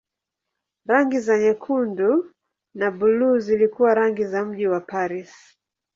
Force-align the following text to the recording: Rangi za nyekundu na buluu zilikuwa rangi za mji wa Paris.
Rangi 0.85 1.19
za 1.19 1.39
nyekundu 1.39 2.25
na 2.73 2.91
buluu 2.91 3.39
zilikuwa 3.39 3.93
rangi 3.93 4.25
za 4.25 4.45
mji 4.45 4.67
wa 4.67 4.79
Paris. 4.81 5.57